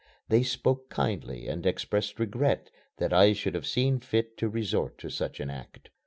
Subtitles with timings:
[0.29, 5.11] They spoke kindly and expressed regret that I should have seen fit to resort to
[5.11, 5.91] such an act.